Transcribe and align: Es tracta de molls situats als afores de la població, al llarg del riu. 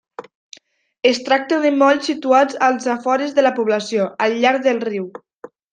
Es 1.09 1.19
tracta 1.27 1.59
de 1.65 1.73
molls 1.83 2.09
situats 2.13 2.59
als 2.71 2.91
afores 2.97 3.39
de 3.39 3.47
la 3.49 3.55
població, 3.61 4.13
al 4.29 4.39
llarg 4.45 4.71
del 4.71 4.87
riu. 4.91 5.11